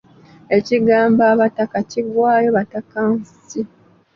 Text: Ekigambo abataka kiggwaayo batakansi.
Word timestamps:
Ekigambo 0.57 1.21
abataka 1.33 1.77
kiggwaayo 1.89 2.49
batakansi. 2.57 3.59